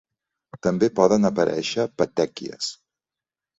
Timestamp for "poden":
1.01-1.29